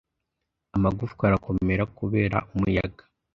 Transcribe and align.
amagufwa 0.75 1.23
arakomera 1.25 1.83
kubera 1.97 2.37
umuyaga 2.53 3.03